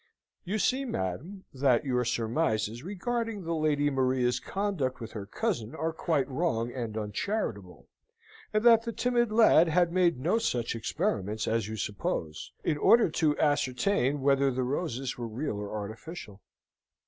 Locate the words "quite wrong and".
5.93-6.97